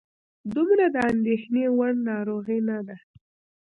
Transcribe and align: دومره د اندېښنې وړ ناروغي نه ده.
دومره 0.53 0.85
د 0.95 0.97
اندېښنې 1.11 1.65
وړ 1.77 1.93
ناروغي 2.09 2.59
نه 2.69 2.77
ده. 2.87 2.97